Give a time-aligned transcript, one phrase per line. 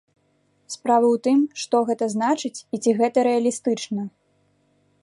[0.75, 4.01] Справа ў тым, што гэта значыць і ці гэта рэалістычна?